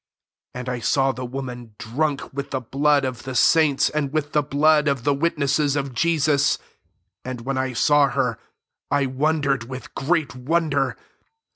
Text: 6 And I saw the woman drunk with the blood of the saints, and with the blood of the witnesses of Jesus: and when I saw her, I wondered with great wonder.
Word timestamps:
6 0.55 0.59
And 0.59 0.67
I 0.69 0.79
saw 0.79 1.11
the 1.11 1.27
woman 1.27 1.75
drunk 1.77 2.33
with 2.33 2.49
the 2.49 2.59
blood 2.59 3.05
of 3.05 3.21
the 3.21 3.35
saints, 3.35 3.87
and 3.91 4.11
with 4.11 4.31
the 4.31 4.41
blood 4.41 4.87
of 4.87 5.03
the 5.03 5.13
witnesses 5.13 5.75
of 5.75 5.93
Jesus: 5.93 6.57
and 7.23 7.41
when 7.41 7.55
I 7.59 7.73
saw 7.73 8.07
her, 8.07 8.39
I 8.89 9.05
wondered 9.05 9.65
with 9.65 9.93
great 9.93 10.33
wonder. 10.35 10.97